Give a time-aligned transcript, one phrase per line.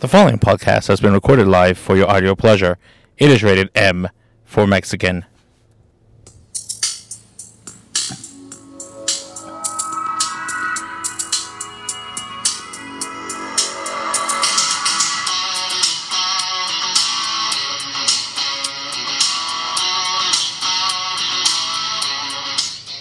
[0.00, 2.78] The following podcast has been recorded live for your audio pleasure.
[3.18, 4.08] It is rated M
[4.44, 5.24] for Mexican.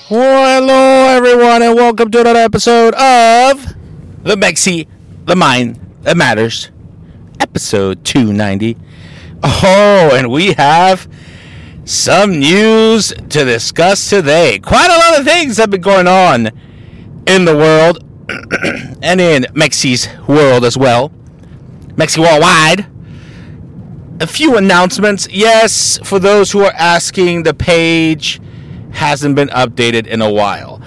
[0.08, 3.64] Hello, everyone, and welcome to another episode of
[4.24, 4.88] The Mexi,
[5.26, 6.70] The Mind That Matters,
[7.40, 8.78] episode 290.
[9.44, 11.08] Oh, and we have
[11.86, 14.60] some news to discuss today.
[14.60, 16.50] Quite a lot of things have been going on
[17.28, 18.04] in the world
[19.02, 21.12] and in Mexi's world as well.
[21.96, 22.88] Mexi worldwide.
[24.22, 25.28] A few announcements.
[25.30, 28.40] Yes, for those who are asking, the page
[28.92, 30.82] hasn't been updated in a while.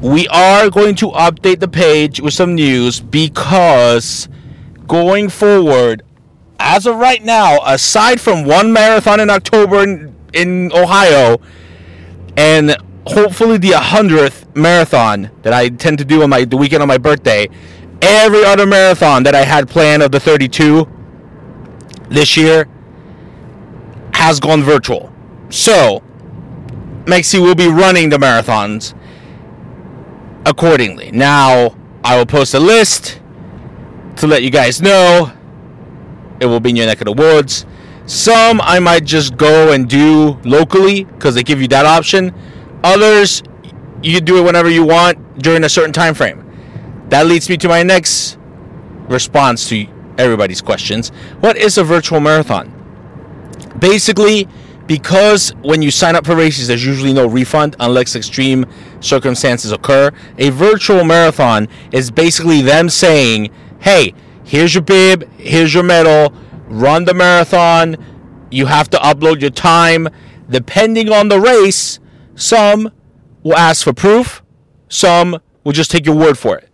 [0.00, 4.28] We are going to update the page with some news because
[4.88, 6.02] going forward,
[6.58, 11.38] as of right now, aside from one marathon in October in, in Ohio,
[12.36, 16.88] and hopefully the 100th marathon that I tend to do on my the weekend on
[16.88, 17.48] my birthday,
[18.02, 20.88] every other marathon that I had planned of the 32
[22.08, 22.66] this year
[24.14, 25.12] has gone virtual.
[25.50, 26.02] So,
[27.04, 28.94] Mexi will be running the marathons
[30.44, 31.10] accordingly.
[31.10, 33.20] Now, I will post a list
[34.18, 35.32] to let you guys know.
[36.40, 37.66] It will be in your neck of the woods.
[38.06, 42.32] Some I might just go and do locally because they give you that option.
[42.84, 43.42] Others,
[44.02, 46.44] you do it whenever you want during a certain time frame.
[47.08, 48.38] That leads me to my next
[49.08, 51.10] response to everybody's questions.
[51.40, 52.74] What is a virtual marathon?
[53.78, 54.48] Basically,
[54.86, 58.64] because when you sign up for races, there's usually no refund unless extreme
[59.00, 60.10] circumstances occur.
[60.38, 63.50] A virtual marathon is basically them saying,
[63.80, 66.32] hey, here's your bib, here's your medal,
[66.66, 67.96] run the marathon.
[68.50, 70.08] You have to upload your time.
[70.48, 71.98] Depending on the race,
[72.34, 72.90] some
[73.42, 74.42] will ask for proof,
[74.88, 76.68] some will just take your word for it.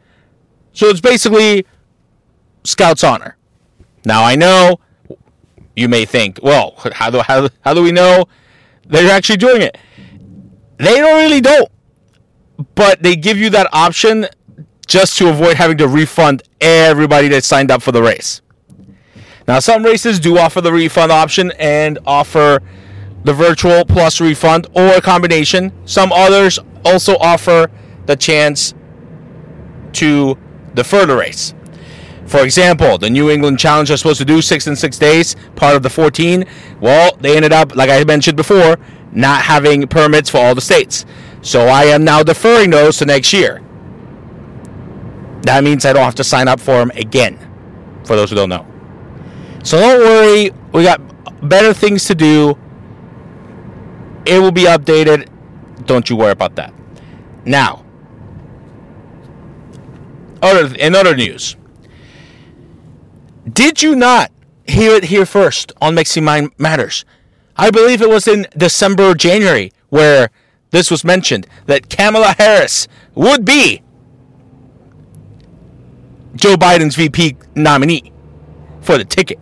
[0.73, 1.67] So it's basically
[2.65, 3.37] Scout's honor.
[4.05, 4.81] Now I know
[5.77, 8.27] you may think, well, how do, how, how do we know
[8.87, 9.77] they're actually doing it?
[10.79, 11.71] They don't really don't.
[12.75, 14.27] But they give you that option
[14.87, 18.43] just to avoid having to refund everybody that signed up for the race.
[19.47, 22.61] Now, some races do offer the refund option and offer
[23.25, 25.73] the virtual plus refund or a combination.
[25.87, 27.71] Some others also offer
[28.07, 28.75] the chance
[29.95, 30.39] to
[30.75, 31.55] defer the race.
[32.27, 35.77] For example, the New England Challenge was supposed to do six and six days, part
[35.77, 36.45] of the 14.
[36.81, 38.79] Well, they ended up, like I mentioned before,
[39.13, 41.05] not having permits for all the states.
[41.43, 43.63] So I am now deferring those to next year.
[45.45, 47.39] That means I don't have to sign up for them again,
[48.05, 48.67] for those who don't know.
[49.63, 51.01] So don't worry, we got
[51.47, 52.59] better things to do.
[54.25, 55.29] It will be updated.
[55.85, 56.73] Don't you worry about that.
[57.45, 57.85] Now,
[60.41, 61.57] other, in other news,
[63.53, 64.33] did you not
[64.67, 67.05] hear it here first on Mixing Mind Matters?
[67.55, 70.31] I believe it was in December or January where
[70.71, 73.83] this was mentioned that Kamala Harris would be
[76.35, 78.13] Joe Biden's VP nominee
[78.81, 79.39] for the ticket.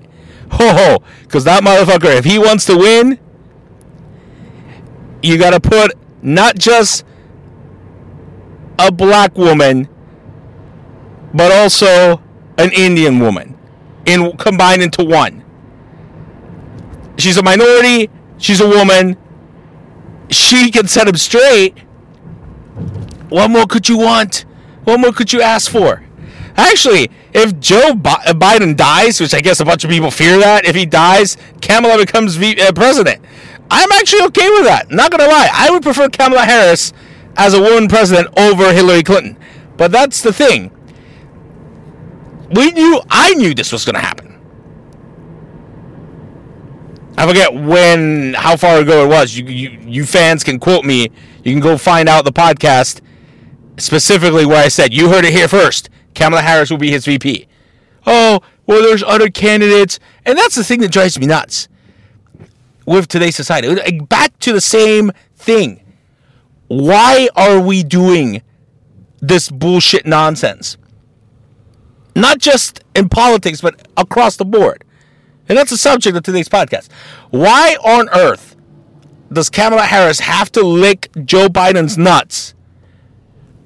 [0.53, 3.19] Ho ho, because that motherfucker, if he wants to win,
[5.23, 7.05] you got to put not just
[8.79, 9.89] a black woman,
[11.33, 12.21] but also
[12.59, 13.59] an Indian woman
[14.05, 15.45] in combined into one.
[17.17, 18.11] She's a minority.
[18.39, 19.17] She's a woman.
[20.31, 21.79] She can set him straight.
[23.29, 24.45] What more could you want?
[24.85, 26.05] What more could you ask for?
[26.57, 30.77] Actually, if Joe Biden dies, which I guess a bunch of people fear that, if
[30.77, 33.25] he dies, Kamala becomes uh, president.
[33.71, 34.91] I'm actually okay with that.
[34.91, 36.93] Not gonna lie, I would prefer Kamala Harris
[37.37, 39.39] as a woman president over Hillary Clinton.
[39.77, 40.71] But that's the thing
[42.55, 44.29] we knew I knew this was to happen.
[47.17, 49.37] I forget when, how far ago it was.
[49.37, 51.11] You, you, you fans can quote me.
[51.45, 53.01] You can go find out the podcast
[53.79, 55.89] specifically where I said you heard it here first.
[56.15, 57.47] Kamala Harris will be his VP.
[58.07, 61.69] Oh, well, there's other candidates, and that's the thing that drives me nuts
[62.87, 64.01] with today's society.
[64.01, 65.83] Back to the same thing.
[66.69, 68.43] Why are we doing
[69.21, 70.77] this bullshit nonsense?
[72.15, 74.85] not just in politics, but across the board.
[75.49, 76.89] And that's the subject of today's podcast.
[77.31, 78.57] Why on earth
[79.33, 82.55] does Kamala Harris have to lick Joe Biden's nuts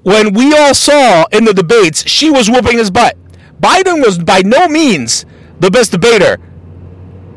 [0.07, 3.17] when we all saw in the debates she was whooping his butt?
[3.59, 5.25] Biden was by no means
[5.59, 6.37] the best debater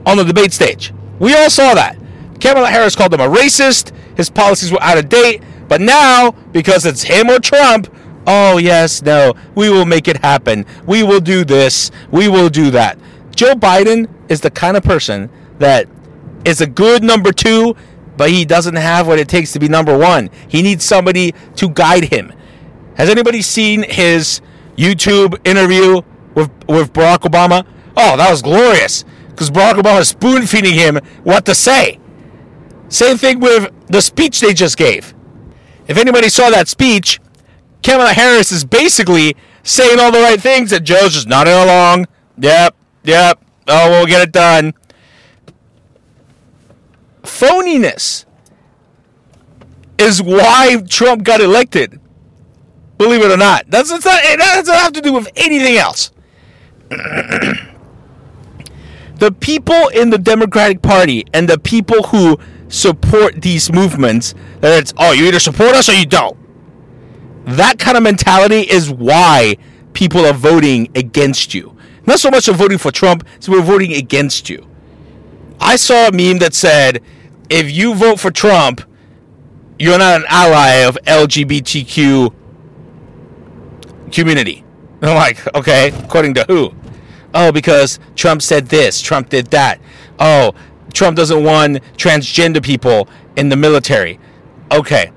[0.06, 0.94] on the debate stage.
[1.19, 1.99] We all saw that.
[2.38, 3.90] Kamala Harris called him a racist.
[4.17, 5.43] His policies were out of date.
[5.67, 7.93] But now, because it's him or Trump,
[8.28, 10.64] oh, yes, no, we will make it happen.
[10.87, 11.90] We will do this.
[12.12, 12.96] We will do that.
[13.34, 15.28] Joe Biden is the kind of person
[15.58, 15.88] that
[16.44, 17.75] is a good number two,
[18.16, 20.31] but he doesn't have what it takes to be number one.
[20.46, 22.32] He needs somebody to guide him.
[23.00, 24.43] Has anybody seen his
[24.76, 26.02] YouTube interview
[26.35, 27.64] with, with Barack Obama?
[27.97, 31.99] Oh, that was glorious because Barack Obama is spoon feeding him what to say.
[32.91, 35.14] Same thing with the speech they just gave.
[35.88, 37.20] If anybody saw that speech,
[37.82, 42.06] Kamala Harris is basically saying all the right things that Joe's just nodding along.
[42.37, 43.43] Yep, yep.
[43.67, 44.75] Oh, we'll get it done.
[47.23, 48.26] Phoniness
[49.97, 51.99] is why Trump got elected.
[53.00, 53.64] Believe it or not.
[53.67, 56.11] That's, that's not, eh, that doesn't have to do with anything else.
[56.91, 57.64] the
[59.41, 62.38] people in the Democratic Party and the people who
[62.69, 66.37] support these movements, that it's, oh, you either support us or you don't.
[67.47, 69.56] That kind of mentality is why
[69.94, 71.75] people are voting against you.
[72.05, 74.69] Not so much of voting for Trump, so we're voting against you.
[75.58, 77.02] I saw a meme that said,
[77.49, 78.82] if you vote for Trump,
[79.79, 82.35] you're not an ally of LGBTQ
[84.10, 84.64] community.
[85.02, 86.72] I'm like, okay, according to who?
[87.32, 89.80] Oh, because Trump said this, Trump did that.
[90.18, 90.52] Oh,
[90.92, 94.18] Trump doesn't want transgender people in the military.
[94.72, 95.12] Okay.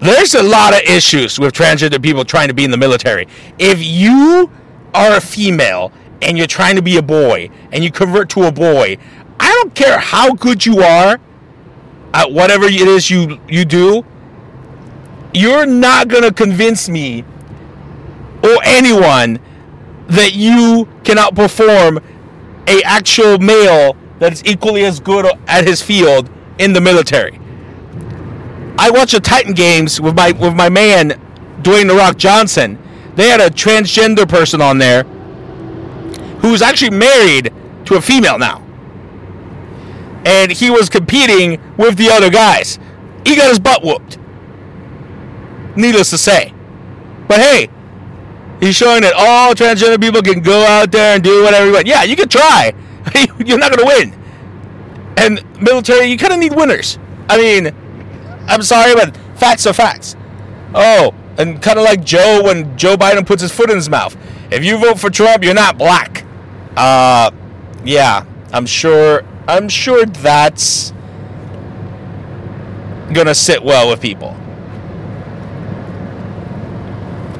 [0.00, 3.26] There's a lot of issues with transgender people trying to be in the military.
[3.58, 4.50] If you
[4.94, 5.92] are a female
[6.22, 8.98] and you're trying to be a boy and you convert to a boy,
[9.40, 11.18] I don't care how good you are
[12.14, 14.04] at whatever it is you you do,
[15.34, 17.24] you're not going to convince me
[18.42, 19.38] or anyone
[20.08, 22.02] that you can outperform
[22.66, 27.38] a actual male that is equally as good at his field in the military.
[28.78, 31.20] I watched the Titan games with my with my man
[31.62, 32.78] Dwayne the Rock Johnson.
[33.16, 35.02] They had a transgender person on there
[36.40, 37.52] who's actually married
[37.86, 38.64] to a female now.
[40.24, 42.78] And he was competing with the other guys.
[43.26, 44.18] He got his butt whooped.
[45.76, 46.52] Needless to say.
[47.26, 47.68] But hey,
[48.60, 51.86] he's showing that all transgender people can go out there and do whatever you want.
[51.86, 52.72] Yeah, you can try.
[53.44, 54.18] You're not going to win.
[55.16, 56.98] And military, you kind of need winners.
[57.28, 57.74] I mean,
[58.46, 60.16] I'm sorry, but facts are facts.
[60.74, 64.16] Oh, and kind of like Joe when Joe Biden puts his foot in his mouth.
[64.50, 66.24] If you vote for Trump, you're not black.
[66.76, 67.30] Uh,
[67.84, 69.22] yeah, I'm sure.
[69.46, 70.92] I'm sure that's
[73.12, 74.37] gonna sit well with people.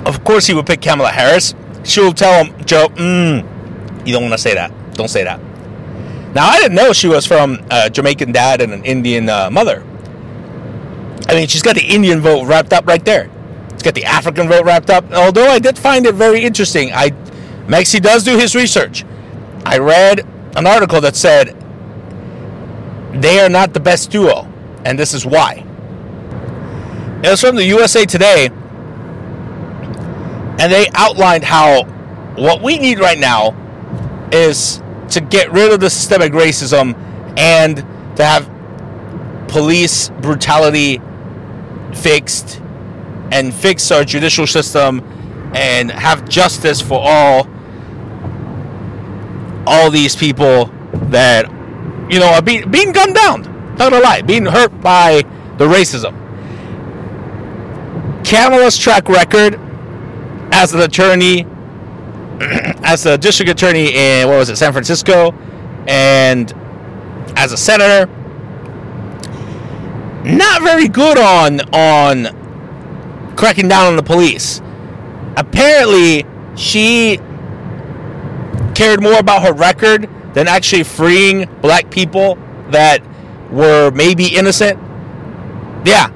[0.08, 1.55] Of course, he would pick Kamala Harris.
[1.84, 4.72] She'll tell him, Joe, mm, you don't want to say that.
[4.94, 5.38] Don't say that.
[6.34, 9.84] Now, I didn't know she was from a Jamaican dad and an Indian uh, mother.
[11.28, 13.31] I mean, she's got the Indian vote wrapped up right there.
[13.72, 15.12] She's got the African vote wrapped up.
[15.12, 16.90] Although I did find it very interesting.
[16.93, 17.10] I
[17.69, 19.05] Maxie does do his research.
[19.66, 20.26] I read
[20.56, 21.55] an article that said
[23.12, 24.50] they are not the best duo,
[24.87, 25.64] and this is why.
[27.22, 28.49] It was from the USA Today,
[30.58, 31.84] and they outlined how
[32.37, 33.55] what we need right now
[34.32, 36.96] is to get rid of the systemic racism
[37.38, 37.77] and
[38.17, 38.50] to have
[39.48, 41.00] police brutality
[41.94, 42.60] fixed
[43.32, 45.00] and fix our judicial system
[45.55, 47.48] and have justice for all
[49.67, 50.67] all these people
[51.10, 51.46] that
[52.10, 53.43] you know are being being gunned down.
[53.77, 55.22] Not gonna lie, being hurt by
[55.58, 56.15] the racism.
[58.24, 59.58] Kamala's track record
[60.58, 61.46] as an attorney
[62.82, 65.32] as a district attorney in what was it, San Francisco,
[65.86, 66.53] and
[67.36, 68.10] as a senator.
[70.24, 74.60] Not very good on on cracking down on the police.
[75.36, 77.19] Apparently, she
[78.74, 82.36] cared more about her record than actually freeing black people
[82.70, 83.00] that
[83.50, 84.79] were maybe innocent.
[85.86, 86.10] Yeah.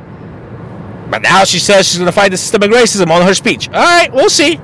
[1.12, 3.68] But now she says she's going to fight the systemic racism on her speech.
[3.68, 4.56] All right, we'll see.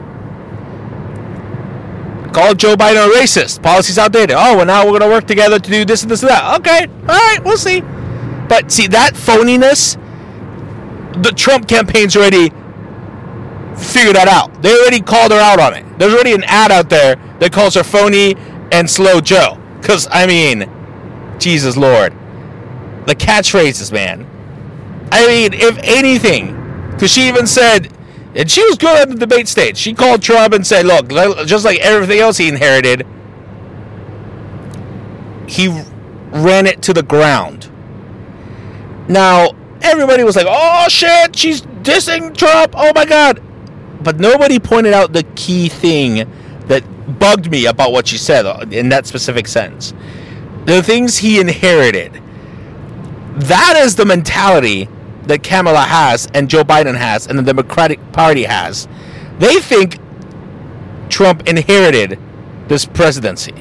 [2.33, 3.63] Call Joe Biden a racist.
[3.63, 4.35] Policies outdated.
[4.35, 6.61] Oh, well, now we're going to work together to do this and this and that.
[6.61, 6.87] Okay.
[7.03, 7.39] All right.
[7.45, 7.83] We'll see.
[8.49, 9.97] But see, that phoniness,
[11.23, 12.49] the Trump campaign's already
[13.77, 14.63] figured that out.
[14.63, 15.99] They already called her out on it.
[15.99, 18.37] There's already an ad out there that calls her phony
[18.73, 19.61] and slow Joe.
[19.81, 20.71] Because, I mean,
[21.39, 22.15] Jesus Lord.
[23.07, 24.27] The catchphrases, man.
[25.11, 26.55] I mean, if anything,
[26.93, 27.93] because she even said,
[28.35, 29.77] and she was good at the debate stage.
[29.77, 31.09] She called Trump and said, look,
[31.47, 33.07] just like everything else he inherited,
[35.49, 35.69] he
[36.31, 37.71] ran it to the ground.
[39.09, 42.75] Now, everybody was like, oh shit, she's dissing Trump.
[42.77, 43.43] Oh my God.
[44.03, 46.31] But nobody pointed out the key thing
[46.69, 46.85] that
[47.19, 49.95] bugged me about what she said uh, in that specific sentence.
[50.67, 52.23] The things he inherited.
[53.37, 54.89] That is the mentality
[55.29, 58.89] that Kamala has and Joe Biden has and the Democratic Party has.
[59.39, 59.99] They think
[61.09, 62.19] Trump inherited
[62.67, 63.55] this presidency.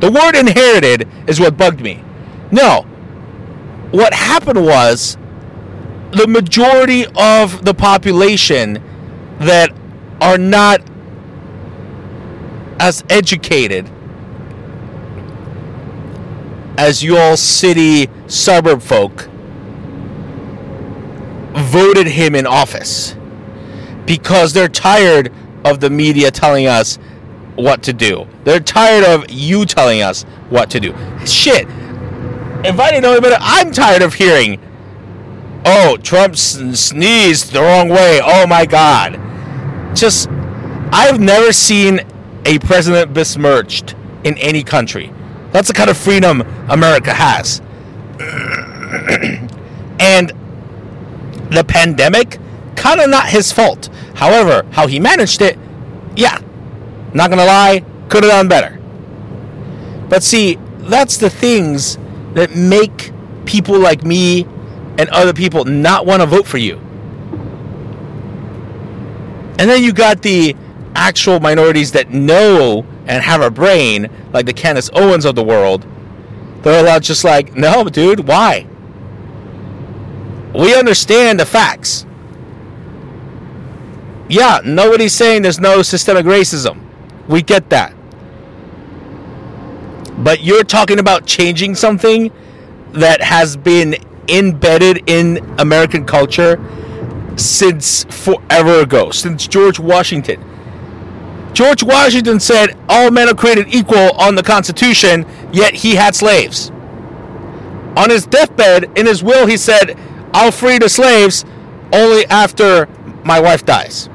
[0.00, 2.02] The word inherited is what bugged me.
[2.50, 2.82] No.
[3.90, 5.16] What happened was
[6.12, 8.82] the majority of the population
[9.38, 9.70] that
[10.20, 10.80] are not
[12.78, 13.90] as educated
[16.78, 19.28] as you all city suburb folk
[21.54, 23.16] voted him in office
[24.06, 25.32] because they're tired
[25.64, 26.98] of the media telling us
[27.56, 28.26] what to do.
[28.44, 30.94] They're tired of you telling us what to do.
[31.26, 31.66] Shit.
[32.64, 34.60] If I didn't know any better, I'm tired of hearing,
[35.64, 38.20] oh, Trump sneezed the wrong way.
[38.22, 39.20] Oh my God.
[39.96, 40.28] Just,
[40.92, 42.00] I've never seen
[42.46, 43.94] a president besmirched
[44.24, 45.12] in any country.
[45.52, 47.60] That's the kind of freedom America has.
[50.00, 50.32] and
[51.52, 52.38] the pandemic,
[52.76, 53.88] kind of not his fault.
[54.14, 55.58] However, how he managed it,
[56.16, 56.38] yeah,
[57.14, 58.78] not gonna lie, could have done better.
[60.08, 61.96] But see, that's the things
[62.34, 63.12] that make
[63.46, 64.44] people like me
[64.98, 66.76] and other people not want to vote for you.
[69.58, 70.56] And then you got the
[70.94, 75.86] actual minorities that know and have a brain, like the Candace Owens of the world.
[76.62, 78.66] They're allowed just like, no, dude, why?
[80.54, 82.06] We understand the facts.
[84.28, 86.80] Yeah, nobody's saying there's no systemic racism.
[87.28, 87.94] We get that.
[90.18, 92.32] But you're talking about changing something
[92.92, 93.96] that has been
[94.28, 96.62] embedded in American culture
[97.36, 100.42] since forever ago, since George Washington.
[101.54, 106.70] George Washington said all men are created equal on the Constitution, yet he had slaves.
[107.96, 109.98] On his deathbed, in his will, he said,
[110.34, 111.44] I'll free the slaves
[111.92, 112.86] only after
[113.24, 114.08] my wife dies.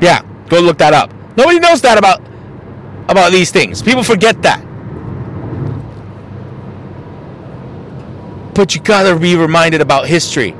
[0.00, 1.12] Yeah, go look that up.
[1.36, 2.20] Nobody knows that about
[3.08, 3.82] about these things.
[3.82, 4.64] People forget that.
[8.54, 10.54] But you gotta be reminded about history.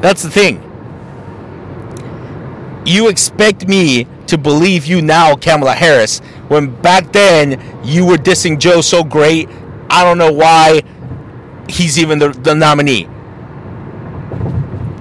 [0.00, 0.60] That's the thing.
[2.86, 6.18] You expect me to believe you now, Kamala Harris,
[6.48, 9.48] when back then you were dissing Joe so great.
[9.88, 10.82] I don't know why
[11.68, 13.08] he's even the, the nominee.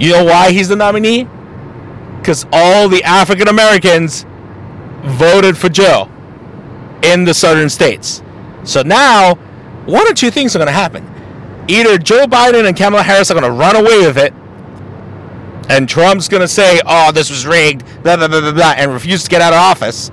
[0.04, 1.30] You know why he's the nominee?
[2.18, 4.26] Because all the African Americans
[5.06, 6.10] voted for Joe
[7.02, 8.22] in the southern states.
[8.66, 9.36] So now,
[9.86, 11.10] one or two things are going to happen.
[11.70, 14.34] Either Joe Biden and Kamala Harris are going to run away with it,
[15.70, 18.92] and Trump's going to say, oh, this was rigged, blah, blah, blah, blah, blah, and
[18.92, 20.12] refuse to get out of office.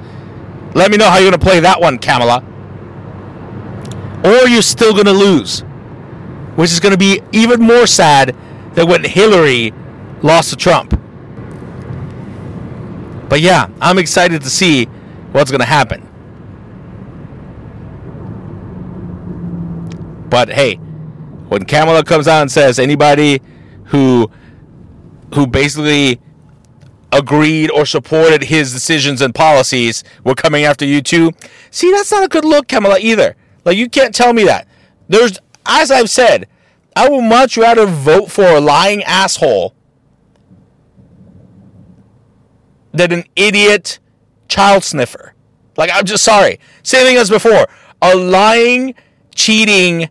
[0.76, 2.44] Let me know how you're going to play that one, Kamala.
[4.22, 5.62] Or you're still going to lose,
[6.54, 8.36] which is going to be even more sad
[8.80, 9.72] than when Hillary
[10.22, 10.98] lost to Trump.
[13.28, 14.86] But yeah, I'm excited to see
[15.32, 16.06] what's going to happen.
[20.30, 20.76] But hey,
[21.48, 23.42] when Kamala comes out and says anybody
[23.86, 24.30] who
[25.34, 26.20] who basically
[27.12, 31.32] agreed or supported his decisions and policies were coming after you too.
[31.70, 33.36] See, that's not a good look, Kamala, either.
[33.64, 34.66] Like you can't tell me that.
[35.08, 36.48] There's as I've said,
[36.96, 39.74] I would much rather vote for a lying asshole
[42.92, 43.98] than an idiot
[44.48, 45.34] child sniffer.
[45.76, 46.58] Like, I'm just sorry.
[46.82, 47.66] Same thing as before.
[48.02, 48.94] A lying,
[49.34, 50.08] cheating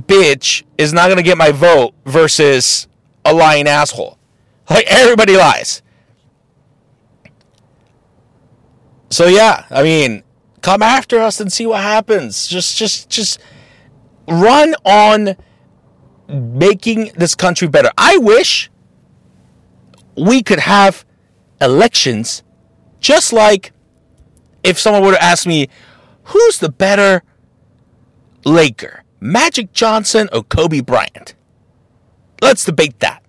[0.00, 2.88] bitch is not going to get my vote versus
[3.24, 4.18] a lying asshole.
[4.68, 5.82] Like, everybody lies.
[9.10, 10.22] So, yeah, I mean,
[10.62, 12.46] come after us and see what happens.
[12.46, 13.40] Just, just, just
[14.28, 15.36] run on
[16.28, 17.90] making this country better.
[17.96, 18.70] I wish
[20.16, 21.04] we could have
[21.60, 22.42] elections
[23.00, 23.72] just like
[24.62, 25.68] if someone were to ask me,
[26.24, 27.22] who's the better
[28.44, 31.34] Laker, Magic Johnson or Kobe Bryant?
[32.40, 33.22] Let's debate that.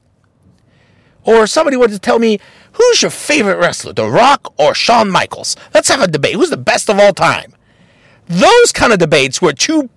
[1.24, 2.40] Or somebody were to tell me,
[2.80, 5.56] who's your favorite wrestler, The Rock or Shawn Michaels?
[5.74, 6.34] Let's have a debate.
[6.34, 7.54] Who's the best of all time?
[8.28, 9.90] Those kind of debates where two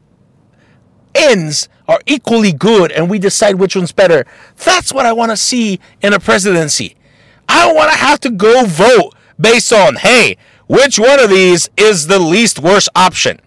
[1.14, 4.26] ends are equally good and we decide which one's better.
[4.64, 6.96] That's what I want to see in a presidency.
[7.48, 10.36] I don't want to have to go vote based on, hey,
[10.72, 13.38] Which one of these is the least worst option?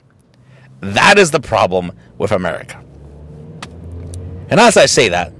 [0.81, 2.83] That is the problem with America.
[4.49, 5.33] And as I say that,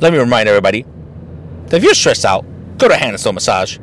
[0.00, 0.84] let me remind everybody
[1.66, 2.44] that if you're stressed out,
[2.82, 3.78] go to Stone Massage,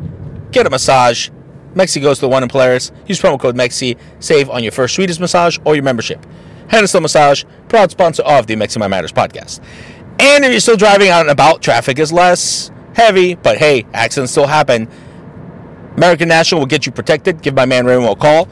[0.52, 1.30] get a massage.
[1.74, 2.92] Mexi goes to the one in Polaris.
[3.06, 3.98] Use promo code MEXI.
[4.20, 6.26] Save on your first Swedish massage or your membership.
[6.86, 9.62] Stone Massage, proud sponsor of the Mexi My Matters podcast.
[10.20, 14.32] And if you're still driving out and about, traffic is less heavy, but hey, accidents
[14.32, 14.90] still happen.
[15.96, 17.42] American National will get you protected.
[17.42, 18.48] Give my man Raymond a call.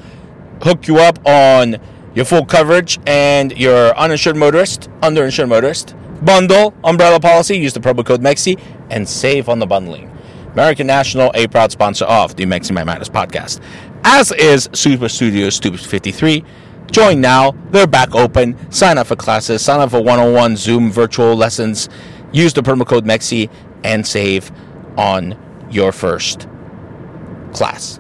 [0.62, 1.78] Hook you up on
[2.16, 8.06] your full coverage and your uninsured motorist, underinsured motorist, bundle, umbrella policy, use the promo
[8.06, 10.17] code MEXI, and save on the bundling.
[10.58, 13.62] American National, a proud sponsor of the Mexi My Madness podcast,
[14.04, 16.44] as is Super Studios Stupid 53.
[16.90, 17.52] Join now.
[17.70, 18.72] They're back open.
[18.72, 19.62] Sign up for classes.
[19.62, 21.90] Sign up for one-on-one Zoom virtual lessons.
[22.32, 23.52] Use the promo code MEXI
[23.84, 24.52] and save
[24.98, 25.38] on
[25.70, 26.48] your first
[27.54, 28.00] class.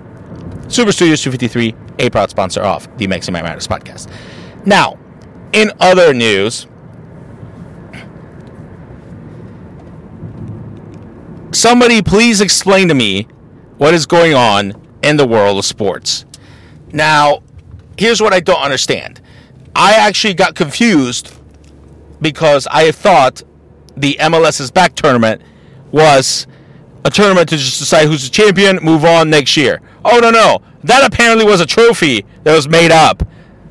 [0.67, 4.11] Super Studios 253, a proud sponsor of the Mexi My Matters podcast.
[4.65, 4.97] Now,
[5.53, 6.65] in other news,
[11.51, 13.23] somebody please explain to me
[13.77, 16.25] what is going on in the world of sports.
[16.91, 17.43] Now,
[17.97, 19.21] here's what I don't understand.
[19.75, 21.33] I actually got confused
[22.21, 23.43] because I thought
[23.95, 25.41] the MLS is Back tournament
[25.91, 26.47] was
[27.05, 29.81] a tournament to just decide who's the champion, move on next year.
[30.03, 33.23] Oh no no, that apparently was a trophy that was made up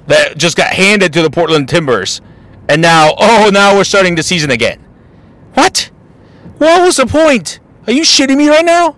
[0.07, 2.21] that just got handed to the Portland Timbers,
[2.69, 4.81] and now oh now we're starting the season again.
[5.55, 5.91] What?
[6.59, 7.61] What was the point?
[7.87, 8.97] Are you shitting me right now?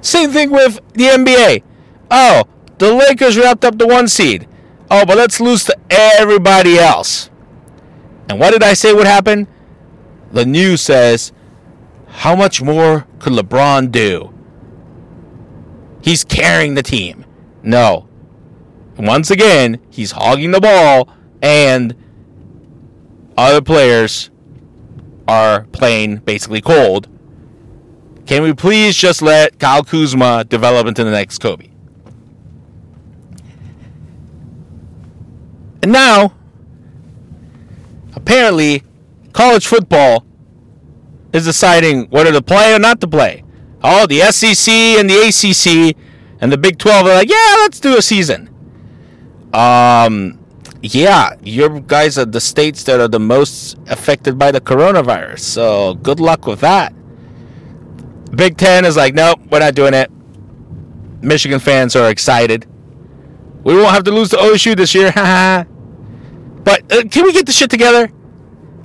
[0.00, 1.62] Same thing with the NBA.
[2.10, 2.44] Oh,
[2.78, 4.48] the Lakers wrapped up the one seed.
[4.90, 7.30] Oh, but let's lose to everybody else.
[8.28, 9.46] And what did I say would happen?
[10.32, 11.32] The news says,
[12.08, 14.32] how much more could LeBron do?
[16.02, 17.24] He's carrying the team.
[17.62, 18.08] No.
[18.96, 21.08] Once again, he's hogging the ball,
[21.42, 21.94] and
[23.36, 24.30] other players
[25.28, 27.08] are playing basically cold.
[28.26, 31.68] Can we please just let Kyle Kuzma develop into the next Kobe?
[35.82, 36.34] And now,
[38.14, 38.84] apparently,
[39.32, 40.24] college football
[41.32, 43.44] is deciding whether to play or not to play.
[43.82, 45.96] Oh, the SEC and the ACC
[46.40, 48.48] and the Big 12 are like, yeah, let's do a season.
[49.52, 50.39] Um,
[50.82, 55.40] yeah, your guys are the states that are the most affected by the coronavirus.
[55.40, 56.94] So good luck with that.
[58.34, 60.10] Big Ten is like, nope, we're not doing it.
[61.22, 62.66] Michigan fans are excited.
[63.62, 65.12] We won't have to lose to OSU this year.
[66.64, 68.10] but uh, can we get the shit together?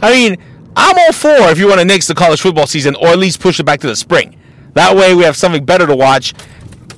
[0.02, 0.38] I mean,
[0.76, 3.40] I'm all for if you want to nix the college football season or at least
[3.40, 4.38] push it back to the spring.
[4.74, 6.34] That way we have something better to watch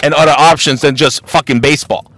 [0.02, 2.12] and other options than just fucking baseball.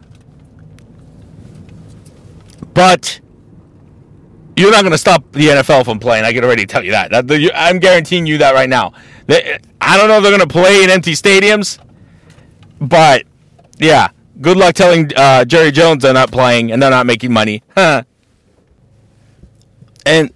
[2.74, 3.20] But
[4.56, 6.26] you're not going to stop the NFL from playing.
[6.26, 7.12] I can already tell you that.
[7.56, 8.94] I'm guaranteeing you that right now.
[9.30, 11.80] I don't know if they're going to play in empty stadiums,
[12.80, 13.24] but
[13.78, 14.10] yeah,
[14.42, 17.64] good luck telling uh, Jerry Jones they're not playing and they're not making money.
[20.06, 20.34] And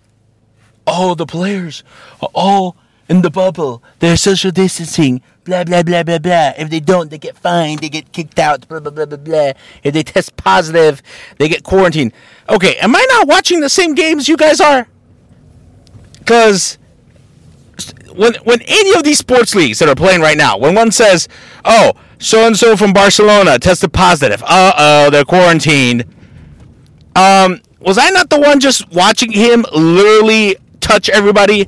[0.86, 1.84] oh, the players
[2.22, 2.78] are all
[3.10, 3.82] in the bubble.
[4.00, 6.54] They're social distancing blah blah blah blah blah.
[6.58, 9.52] If they don't, they get fined, they get kicked out, blah blah blah blah blah.
[9.84, 11.02] If they test positive,
[11.38, 12.14] they get quarantined.
[12.50, 14.88] Okay, am I not watching the same games you guys are?
[16.20, 16.78] Because
[18.16, 21.28] when when any of these sports leagues that are playing right now, when one says,
[21.66, 26.06] "Oh, so and so from Barcelona tested positive," uh oh, they're quarantined.
[27.16, 31.68] Um, was I not the one just watching him literally touch everybody?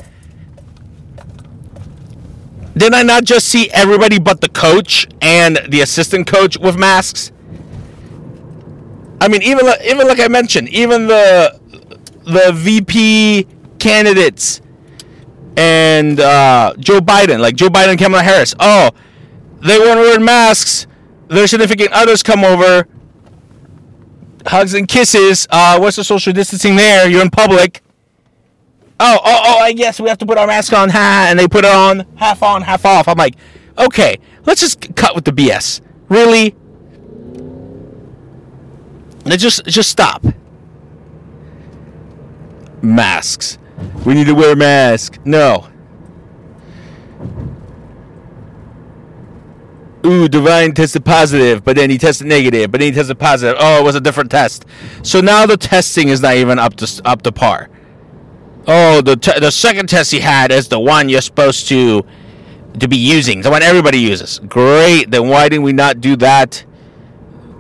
[2.78, 7.32] Did I not just see everybody but the coach and the assistant coach with masks?
[9.22, 11.58] I mean, even even like I mentioned, even the
[12.26, 13.48] the VP
[13.80, 14.62] candidates
[15.56, 18.54] and uh, Joe Biden, like Joe Biden and Kamala Harris.
[18.60, 18.92] Oh,
[19.62, 20.86] they weren't wearing masks.
[21.30, 22.88] Their significant others come over,
[24.46, 25.48] hugs and kisses.
[25.50, 27.10] Uh, what's the social distancing there?
[27.10, 27.82] You're in public
[29.00, 31.48] oh, oh, oh, I guess we have to put our mask on, ha, and they
[31.48, 33.08] put it on, half on, half off.
[33.08, 33.36] I'm like,
[33.78, 35.82] okay, let's just cut with the BS.
[36.10, 36.56] Really?
[39.26, 40.24] Let's just just stop.
[42.82, 43.58] Masks.
[44.06, 45.20] We need to wear a mask.
[45.26, 45.68] No.
[50.06, 53.56] Ooh, DeWine tested positive, but then he tested negative, but then he tested positive.
[53.60, 54.64] Oh, it was a different test.
[55.02, 57.70] So now the testing is not even up to up to par.
[58.68, 62.04] Oh, the the second test he had is the one you're supposed to
[62.80, 64.40] to be using, the one everybody uses.
[64.48, 65.12] Great.
[65.12, 66.66] Then why didn't we not do that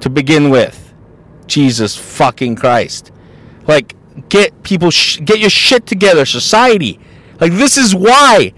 [0.01, 0.93] to begin with?
[1.47, 3.11] Jesus fucking Christ.
[3.67, 3.95] Like,
[4.29, 6.99] get people, sh- get your shit together, society.
[7.39, 8.53] Like, this is why.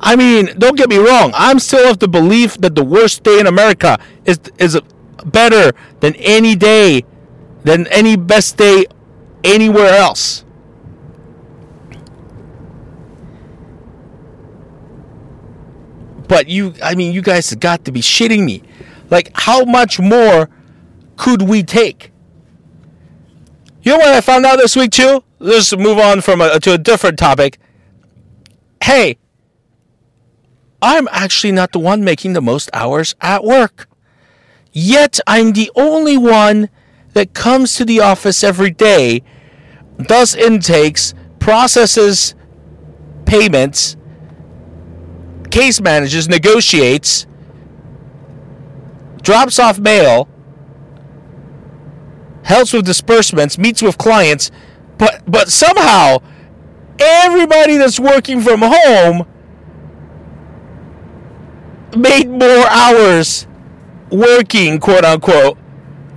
[0.00, 1.32] I mean, don't get me wrong.
[1.34, 4.80] I'm still of the belief that the worst day in America is is
[5.26, 7.04] better than any day,
[7.64, 8.86] than any best day
[9.44, 10.44] anywhere else.
[16.28, 18.62] But you, I mean, you guys have got to be shitting me.
[19.10, 20.48] Like, how much more
[21.16, 22.12] could we take?
[23.82, 25.24] You know what I found out this week too?
[25.38, 27.58] Let's move on from a, to a different topic.
[28.82, 29.16] Hey,
[30.80, 33.88] I'm actually not the one making the most hours at work.
[34.72, 36.68] Yet I'm the only one
[37.12, 39.22] that comes to the office every day,
[40.06, 42.34] does intakes, processes
[43.26, 43.96] payments,
[45.50, 47.26] case manages, negotiates,
[49.22, 50.28] drops off mail,
[52.44, 54.50] helps with disbursements, meets with clients,
[54.98, 56.18] but but somehow
[56.98, 59.26] everybody that's working from home
[61.96, 63.46] made more hours
[64.10, 65.56] working, quote unquote,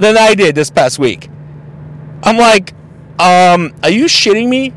[0.03, 1.29] than I did this past week.
[2.21, 2.73] I'm like,
[3.19, 4.73] um, are you shitting me?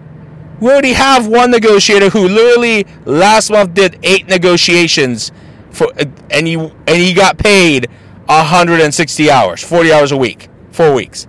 [0.61, 5.33] We already have one negotiator who literally last month did eight negotiations
[5.71, 5.93] for,
[6.31, 7.89] and he and he got paid
[8.27, 11.27] 160 hours, 40 hours a week, four weeks.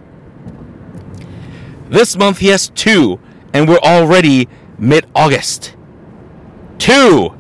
[1.90, 3.20] This month he has two,
[3.54, 5.76] and we're already mid-August.
[6.78, 7.34] Two.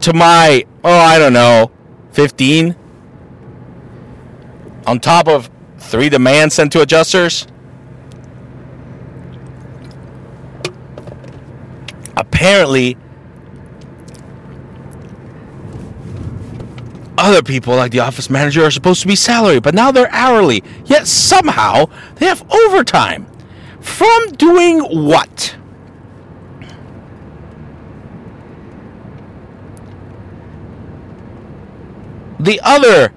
[0.00, 1.70] To my, oh, I don't know,
[2.12, 2.76] 15.
[4.86, 7.46] On top of three demands sent to adjusters.
[12.16, 12.96] apparently
[17.18, 20.62] other people like the office manager are supposed to be salary but now they're hourly.
[20.84, 23.26] Yet somehow they have overtime.
[23.80, 25.56] From doing what?
[32.40, 33.14] The other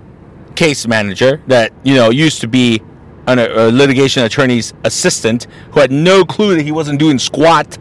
[0.60, 2.82] case manager that you know used to be
[3.28, 7.78] an, a litigation attorney's assistant who had no clue that he wasn't doing squat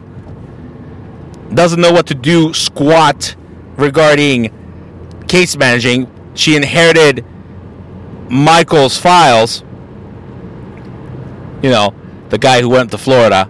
[1.53, 3.35] doesn't know what to do squat
[3.75, 4.49] regarding
[5.27, 6.09] case managing.
[6.35, 7.25] She inherited
[8.29, 9.61] Michael's files.
[11.61, 11.93] You know,
[12.29, 13.49] the guy who went to Florida,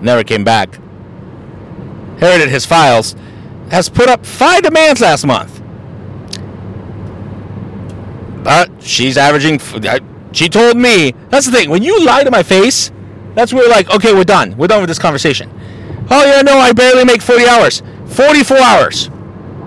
[0.00, 0.80] never came back.
[2.14, 3.14] Inherited his files,
[3.70, 5.51] has put up five demands last month.
[8.42, 9.60] But she's averaging.
[9.60, 9.98] Uh,
[10.32, 11.70] she told me that's the thing.
[11.70, 12.90] When you lie to my face,
[13.34, 14.56] that's where like, okay, we're done.
[14.56, 15.50] We're done with this conversation.
[16.10, 17.82] Oh, yeah, no, I barely make 40 hours.
[18.06, 19.10] 44 hours.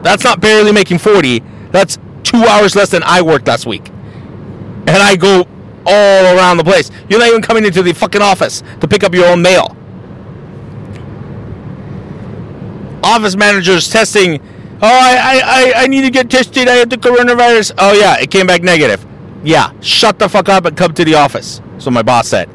[0.03, 1.39] That's not barely making 40.
[1.71, 3.87] That's two hours less than I worked last week.
[3.89, 5.47] And I go
[5.87, 6.91] all around the place.
[7.09, 9.75] You're not even coming into the fucking office to pick up your own mail.
[13.03, 14.41] Office managers testing.
[14.81, 16.67] Oh, I, I, I need to get tested.
[16.67, 17.73] I had the coronavirus.
[17.77, 19.05] Oh, yeah, it came back negative.
[19.43, 21.61] Yeah, shut the fuck up and come to the office.
[21.77, 22.49] So my boss said.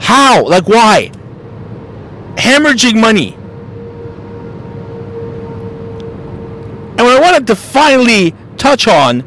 [0.00, 0.44] How?
[0.46, 1.10] Like, why?
[2.36, 3.34] hemorrhaging money.
[6.98, 9.22] And what I wanted to finally touch on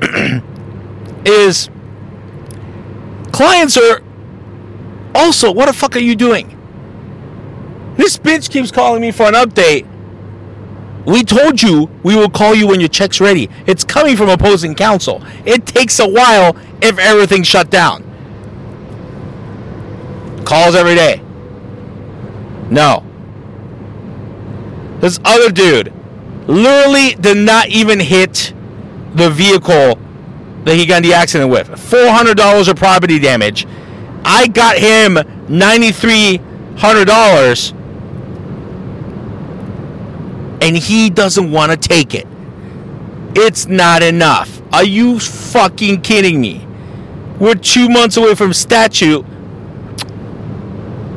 [1.24, 1.70] is
[3.32, 4.02] clients are
[5.14, 6.58] also, what the fuck are you doing?
[7.96, 9.86] This bitch keeps calling me for an update.
[11.06, 13.48] We told you we will call you when your check's ready.
[13.66, 15.22] It's coming from opposing counsel.
[15.44, 18.04] It takes a while if everything's shut down.
[20.44, 21.20] Calls every day.
[22.70, 23.04] No.
[25.00, 25.92] This other dude
[26.46, 28.52] literally did not even hit
[29.14, 29.98] the vehicle
[30.64, 31.68] that he got in the accident with.
[31.68, 33.66] $400 of property damage.
[34.24, 37.81] I got him $9,300
[40.62, 42.26] and he doesn't want to take it.
[43.34, 44.62] It's not enough.
[44.72, 46.64] Are you fucking kidding me?
[47.40, 49.26] We're two months away from statute.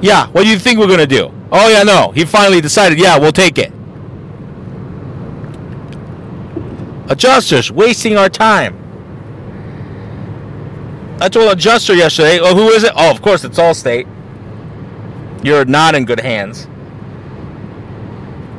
[0.01, 1.31] Yeah, what do you think we're going to do?
[1.51, 2.11] Oh, yeah, no.
[2.11, 3.71] He finally decided, yeah, we'll take it.
[7.07, 8.81] Adjusters, wasting our time.
[11.21, 12.93] I told adjuster yesterday, oh, who is it?
[12.95, 14.07] Oh, of course, it's Allstate.
[15.45, 16.67] You're not in good hands.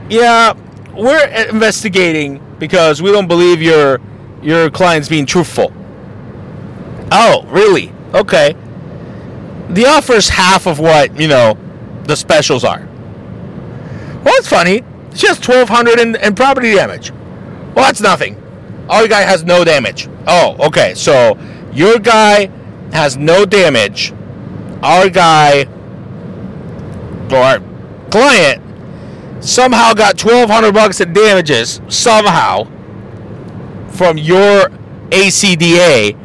[0.08, 0.54] Yeah,
[0.96, 4.00] we're investigating because we don't believe your
[4.42, 5.72] your client's being truthful.
[7.12, 7.92] Oh, really?
[8.14, 8.54] Okay.
[9.68, 11.56] the offer is half of what you know
[12.04, 12.86] the specials are.
[14.24, 14.82] Well, it's funny.
[15.14, 17.10] She has twelve hundred in, in property damage.
[17.10, 18.36] Well, that's nothing.
[18.88, 20.08] Our guy has no damage.
[20.26, 20.94] Oh, okay.
[20.94, 21.38] So
[21.72, 22.50] your guy
[22.92, 24.12] has no damage.
[24.82, 25.66] Our guy
[27.30, 27.60] or our
[28.10, 28.62] client
[29.40, 32.64] somehow got twelve hundred bucks in damages somehow
[33.90, 34.68] from your
[35.10, 36.16] ACDA,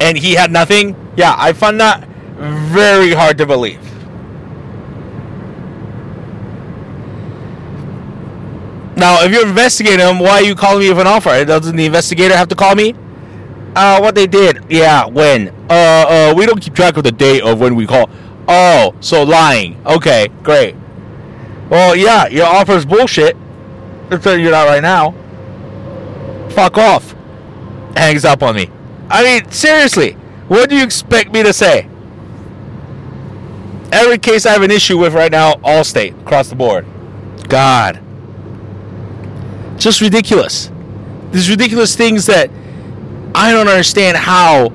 [0.00, 0.96] and he had nothing.
[1.16, 3.80] Yeah, I find that very hard to believe.
[8.96, 11.44] Now, if you're investigating him, why are you calling me with an offer?
[11.44, 12.94] Doesn't the investigator have to call me?
[13.74, 14.64] Uh, what they did?
[14.70, 15.48] Yeah, when?
[15.70, 15.72] Uh,
[16.30, 18.10] uh, we don't keep track of the date of when we call.
[18.46, 19.80] Oh, so lying.
[19.86, 20.76] Okay, great.
[21.72, 23.34] Well, yeah, your offer is bullshit.
[24.10, 25.12] I'm telling you that right now.
[26.50, 27.14] Fuck off.
[27.96, 28.68] Hangs up on me.
[29.08, 30.12] I mean, seriously,
[30.48, 31.88] what do you expect me to say?
[33.90, 36.84] Every case I have an issue with right now, Allstate, across the board.
[37.48, 38.02] God.
[39.78, 40.70] Just ridiculous.
[41.30, 42.50] These ridiculous things that
[43.34, 44.74] I don't understand how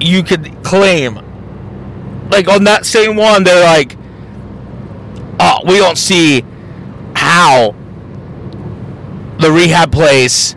[0.00, 1.16] you could claim.
[2.30, 3.97] Like on that same one, they're like,
[5.40, 6.44] oh, we don't see
[7.14, 7.74] how
[9.38, 10.56] the rehab place,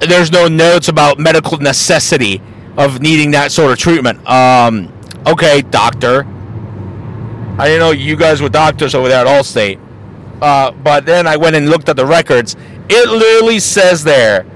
[0.00, 2.42] there's no notes about medical necessity
[2.76, 4.26] of needing that sort of treatment.
[4.28, 4.92] Um,
[5.26, 6.26] okay, doctor.
[7.58, 9.78] I didn't know you guys were doctors over there at Allstate.
[10.40, 12.56] Uh, but then I went and looked at the records.
[12.88, 14.46] It literally says there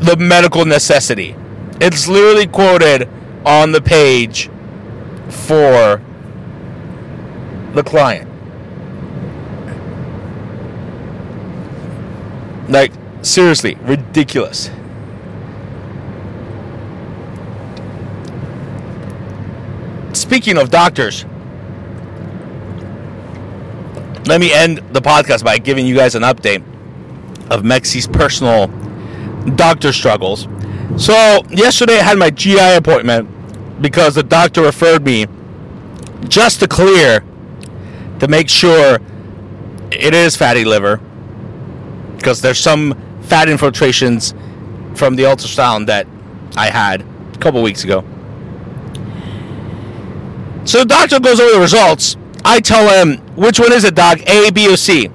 [0.00, 1.36] the medical necessity.
[1.80, 3.08] It's literally quoted
[3.44, 4.48] on the page
[5.28, 6.00] for
[7.74, 8.28] the client.
[12.68, 14.70] Like, seriously, ridiculous.
[20.12, 21.24] Speaking of doctors,
[24.26, 26.62] let me end the podcast by giving you guys an update
[27.50, 28.66] of Mexi's personal
[29.56, 30.46] doctor struggles.
[30.96, 33.28] So, yesterday I had my GI appointment
[33.80, 35.26] because the doctor referred me
[36.28, 37.24] just to clear
[38.20, 38.98] to make sure
[39.90, 41.00] it is fatty liver
[42.16, 44.34] because there's some fat infiltrations
[44.94, 46.06] from the ultrasound that
[46.56, 48.04] I had a couple weeks ago.
[50.64, 52.16] So the doctor goes over the results.
[52.44, 54.18] I tell him, which one is it, doc?
[54.28, 55.08] A, B, or C?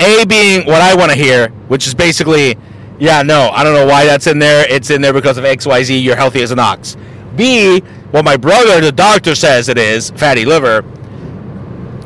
[0.00, 2.56] A being what I want to hear, which is basically,
[2.98, 4.66] yeah, no, I don't know why that's in there.
[4.68, 6.96] It's in there because of XYZ, you're healthy as an ox.
[7.36, 10.84] B, what my brother, the doctor, says it is, fatty liver.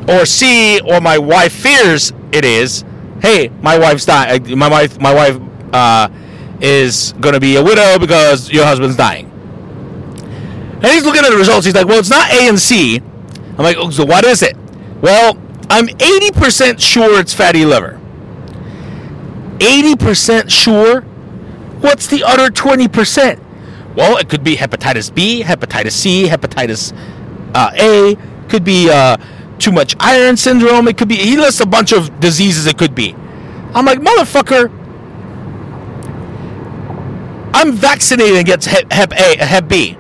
[0.08, 2.84] Or C, or my wife fears it is,
[3.20, 4.56] hey, my wife's dying.
[4.58, 5.40] My wife, my wife
[5.72, 6.08] uh,
[6.60, 9.30] is to be a widow because your husband's dying.
[10.76, 11.64] And he's looking at the results.
[11.64, 12.98] He's like, well, it's not A and C.
[12.98, 14.56] I'm like, oh, so what is it?
[15.00, 15.38] Well,
[15.70, 18.00] I'm 80% sure it's fatty liver.
[19.58, 21.00] 80% sure?
[21.80, 23.42] What's the other 20%?
[23.96, 26.92] Well, it could be hepatitis B, hepatitis C, hepatitis
[27.54, 28.16] uh, A,
[28.48, 29.16] could be uh,
[29.58, 30.88] too much iron syndrome.
[30.88, 33.14] It could be, he lists a bunch of diseases it could be.
[33.74, 34.70] I'm like, motherfucker,
[37.54, 39.96] I'm vaccinated against hep, A, hep B.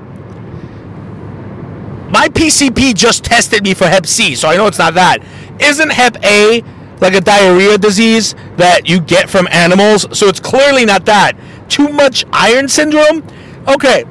[2.10, 5.22] My PCP just tested me for hep C, so I know it's not that.
[5.60, 6.62] Isn't hep A
[7.00, 10.06] like a diarrhea disease that you get from animals?
[10.16, 11.32] So it's clearly not that.
[11.68, 13.26] Too much iron syndrome?
[13.66, 14.04] Okay.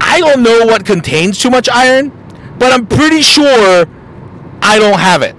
[0.00, 2.10] I don't know what contains too much iron,
[2.62, 3.86] but I'm pretty sure
[4.62, 5.34] I don't have it.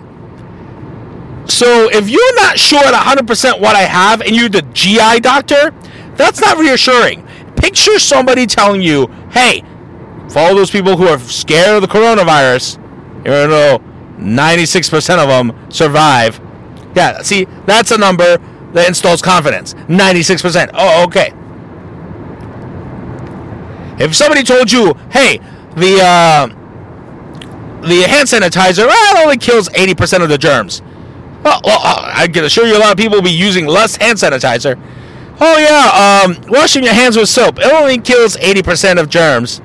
[1.49, 5.73] So if you're not sure at 100% what I have and you're the GI doctor,
[6.17, 7.25] that's not reassuring.
[7.55, 9.63] Picture somebody telling you, hey,
[10.31, 12.75] follow those people who are scared of the coronavirus,
[13.19, 13.79] even though
[14.17, 16.41] 96% of them survive.
[16.93, 18.35] Yeah, see, that's a number
[18.73, 19.75] that installs confidence.
[19.75, 20.71] 96%.
[20.73, 21.31] Oh, okay.
[24.03, 25.37] If somebody told you, hey,
[25.77, 26.62] the uh,
[27.87, 30.81] the hand sanitizer well, only kills 80% of the germs.
[31.43, 34.17] Well, well, I can assure you a lot of people will be using less hand
[34.17, 34.79] sanitizer.
[35.41, 37.59] Oh, yeah, um, washing your hands with soap.
[37.59, 39.61] It only kills 80% of germs.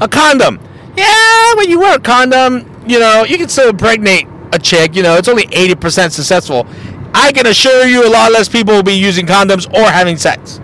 [0.00, 0.60] A condom.
[0.96, 4.94] Yeah, when you wear a condom, you know, you can still impregnate a chick.
[4.94, 6.66] You know, it's only 80% successful.
[7.12, 10.60] I can assure you a lot less people will be using condoms or having sex.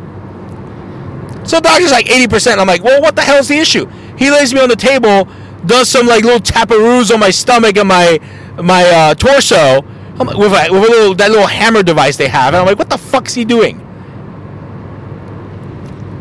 [1.45, 2.59] So doctor's like 80%.
[2.59, 3.87] I'm like, well, what the hell is the issue?
[4.17, 5.29] He lays me on the table,
[5.67, 8.19] does some like little taparoos on my stomach and my
[8.63, 9.83] my uh, torso
[10.19, 12.91] with, a, with a little that little hammer device they have, and I'm like, what
[12.91, 13.79] the fuck's he doing?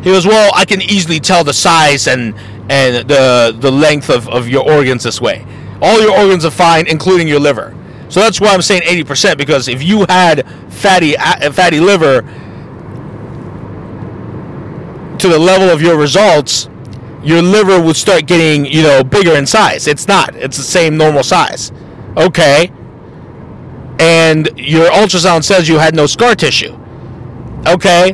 [0.04, 2.36] He goes, well, I can easily tell the size and
[2.70, 5.46] and the the length of, of your organs this way.
[5.82, 7.76] All your organs are fine, including your liver.
[8.10, 12.22] So that's why I'm saying 80% because if you had fatty fatty liver
[15.18, 16.68] to the level of your results,
[17.24, 19.88] your liver would start getting, you know, bigger in size.
[19.88, 20.36] It's not.
[20.36, 21.72] It's the same normal size.
[22.18, 22.72] Okay.
[24.00, 26.78] And your ultrasound says you had no scar tissue.
[27.68, 28.14] Okay.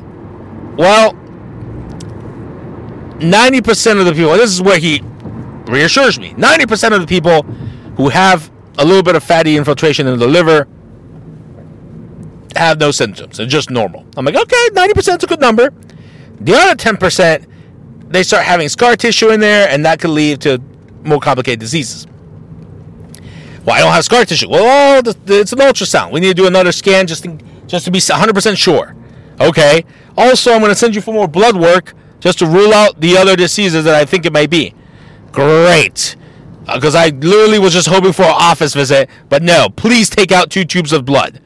[0.77, 1.13] Well,
[3.19, 5.01] 90% of the people, this is where he
[5.67, 7.41] reassures me 90% of the people
[7.97, 10.67] who have a little bit of fatty infiltration in the liver
[12.55, 13.39] have no symptoms.
[13.39, 14.05] It's just normal.
[14.15, 15.73] I'm like, okay, 90% is a good number.
[16.39, 17.45] The other 10%,
[18.09, 20.61] they start having scar tissue in there, and that could lead to
[21.03, 22.07] more complicated diseases.
[23.65, 24.49] Well, I don't have scar tissue.
[24.49, 26.11] Well, it's an ultrasound.
[26.11, 28.95] We need to do another scan just to, just to be 100% sure.
[29.41, 29.83] Okay.
[30.17, 33.17] Also, I'm going to send you for more blood work just to rule out the
[33.17, 34.73] other diseases that I think it might be.
[35.31, 36.15] Great.
[36.65, 40.31] Because uh, I literally was just hoping for an office visit, but no, please take
[40.31, 41.41] out two tubes of blood.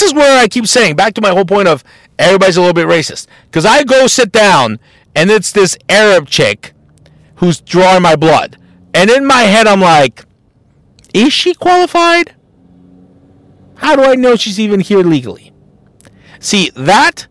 [0.00, 1.84] This is where I keep saying, back to my whole point of
[2.18, 3.26] everybody's a little bit racist.
[3.44, 4.80] Because I go sit down,
[5.14, 6.72] and it's this Arab chick
[7.34, 8.56] who's drawing my blood.
[8.94, 10.24] And in my head, I'm like,
[11.12, 12.34] is she qualified?
[13.74, 15.52] How do I know she's even here legally?
[16.38, 17.26] See, that,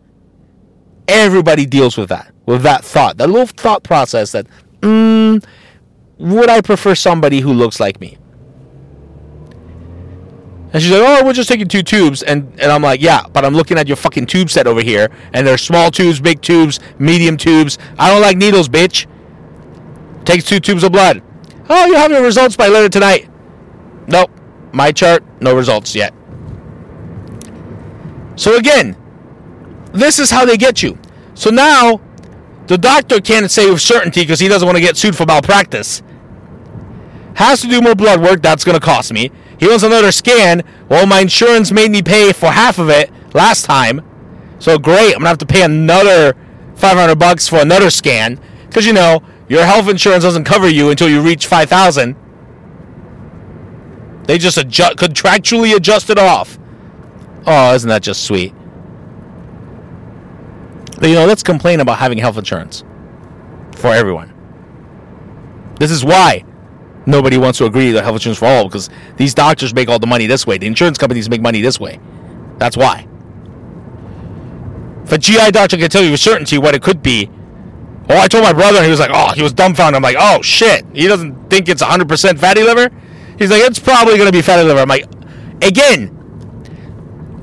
[1.08, 4.46] everybody deals with that, with that thought, that little thought process that,
[4.78, 5.44] mm,
[6.18, 8.16] would I prefer somebody who looks like me?
[10.72, 12.22] And she's like, oh, we're just taking two tubes.
[12.22, 15.10] And, and I'm like, yeah, but I'm looking at your fucking tube set over here.
[15.32, 17.76] And there's small tubes, big tubes, medium tubes.
[17.98, 19.06] I don't like needles, bitch.
[20.24, 21.22] Takes two tubes of blood.
[21.68, 23.28] Oh, you have your results by later tonight.
[24.06, 24.30] Nope.
[24.72, 26.14] My chart, no results yet.
[28.36, 28.96] So again,
[29.92, 30.98] this is how they get you.
[31.34, 32.00] So now,
[32.68, 36.02] the doctor can't say with certainty because he doesn't want to get sued for malpractice.
[37.34, 38.42] Has to do more blood work.
[38.42, 39.32] That's going to cost me.
[39.60, 40.62] He wants another scan.
[40.88, 44.00] Well, my insurance made me pay for half of it last time.
[44.58, 46.34] So great, I'm gonna have to pay another
[46.76, 51.10] 500 bucks for another scan because you know your health insurance doesn't cover you until
[51.10, 52.16] you reach 5,000.
[54.24, 56.58] They just adjust, contractually adjust it off.
[57.46, 58.54] Oh, isn't that just sweet?
[60.98, 62.82] But you know, let's complain about having health insurance
[63.76, 64.32] for everyone.
[65.78, 66.44] This is why
[67.06, 70.06] nobody wants to agree to health insurance for all because these doctors make all the
[70.06, 70.58] money this way.
[70.58, 72.00] The insurance companies make money this way.
[72.58, 73.06] That's why.
[75.04, 77.30] If a GI doctor can tell you with certainty what it could be,
[78.08, 79.96] oh, I told my brother, and he was like, oh, he was dumbfounded.
[79.96, 82.90] I'm like, oh shit, he doesn't think it's 100% fatty liver.
[83.38, 84.80] He's like, it's probably gonna be fatty liver.
[84.80, 85.06] I'm like,
[85.62, 86.16] again,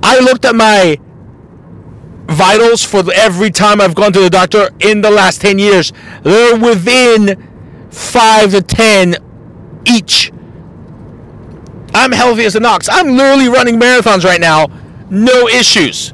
[0.04, 1.00] I looked at my
[2.28, 5.92] vitals for every time I've gone to the doctor in the last 10 years.
[6.24, 9.16] They're within 5 to 10
[9.88, 10.32] each.
[11.94, 12.88] I'm healthy as an ox.
[12.92, 14.68] I'm literally running marathons right now.
[15.10, 16.14] No issues.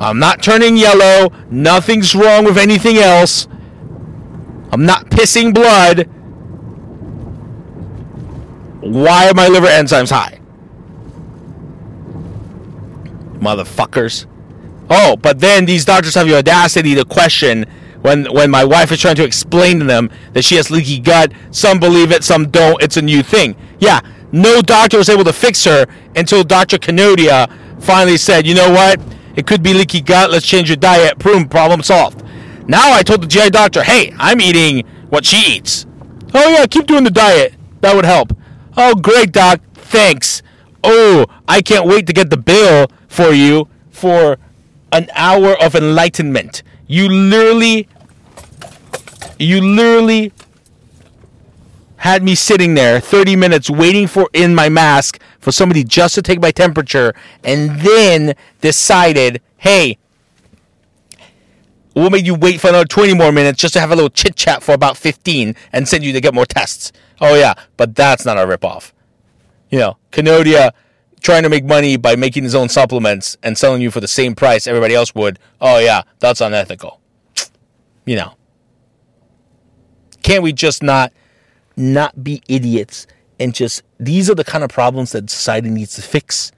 [0.00, 1.30] I'm not turning yellow.
[1.50, 3.46] Nothing's wrong with anything else.
[4.72, 6.08] I'm not pissing blood.
[8.82, 10.40] Why are my liver enzymes high?
[13.38, 14.26] Motherfuckers.
[14.88, 17.66] Oh, but then these doctors have the audacity to question
[18.02, 21.32] when when my wife is trying to explain to them that she has leaky gut.
[21.50, 22.82] Some believe it, some don't.
[22.82, 23.56] It's a new thing.
[23.78, 24.00] Yeah,
[24.32, 25.86] no doctor was able to fix her
[26.16, 26.78] until Dr.
[26.78, 29.00] Canodia finally said, "You know what?
[29.36, 30.30] It could be leaky gut.
[30.30, 31.18] Let's change your diet.
[31.18, 32.22] Boom, problem solved."
[32.66, 35.86] Now I told the GI doctor, "Hey, I'm eating what she eats."
[36.32, 37.54] Oh yeah, keep doing the diet.
[37.80, 38.36] That would help.
[38.76, 39.60] Oh great, doc.
[39.74, 40.42] Thanks.
[40.82, 44.38] Oh, I can't wait to get the bill for you for
[44.92, 46.62] an hour of enlightenment.
[46.90, 47.86] You literally,
[49.38, 50.32] you literally
[51.98, 56.22] had me sitting there 30 minutes waiting for in my mask for somebody just to
[56.22, 59.98] take my temperature and then decided, hey,
[61.92, 64.34] what made you wait for another 20 more minutes just to have a little chit
[64.34, 66.90] chat for about 15 and send you to get more tests.
[67.20, 68.90] Oh, yeah, but that's not a ripoff.
[69.70, 70.72] You know, Canodia
[71.20, 74.34] trying to make money by making his own supplements and selling you for the same
[74.34, 77.00] price everybody else would, oh yeah, that's unethical.
[78.04, 78.34] You know.
[80.22, 81.12] Can't we just not
[81.76, 83.06] not be idiots
[83.38, 86.52] and just these are the kind of problems that society needs to fix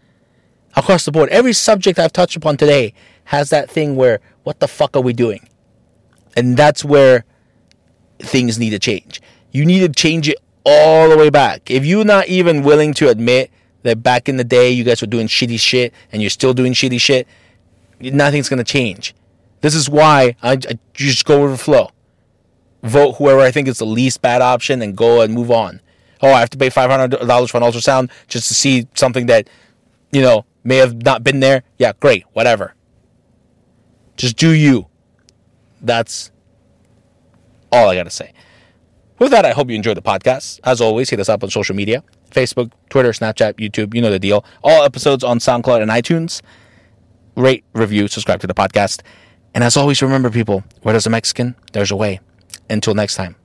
[0.76, 1.28] across the board.
[1.30, 2.92] Every subject I've touched upon today
[3.24, 5.48] has that thing where what the fuck are we doing?
[6.36, 7.24] And that's where
[8.18, 9.22] things need to change.
[9.52, 11.70] You need to change it all the way back.
[11.70, 13.50] If you're not even willing to admit
[13.83, 16.72] that back in the day you guys were doing shitty shit and you're still doing
[16.72, 17.26] shitty shit,
[18.01, 19.14] nothing's going to change.
[19.61, 21.91] This is why I, I just go with the flow.
[22.83, 25.80] Vote whoever I think is the least bad option and go and move on.
[26.20, 29.26] Oh, I have to pay five hundred dollars for an ultrasound just to see something
[29.26, 29.49] that,
[30.11, 31.62] you know, may have not been there.
[31.78, 32.74] Yeah, great, whatever.
[34.16, 34.87] Just do you.
[35.80, 36.30] That's
[37.72, 38.33] all I got to say.
[39.18, 40.60] With that, I hope you enjoyed the podcast.
[40.64, 43.94] As always, hit us up on social media Facebook, Twitter, Snapchat, YouTube.
[43.94, 44.44] You know the deal.
[44.64, 46.40] All episodes on SoundCloud and iTunes.
[47.36, 49.02] Rate, review, subscribe to the podcast.
[49.54, 52.20] And as always, remember, people, where there's a Mexican, there's a way.
[52.70, 53.36] Until next time.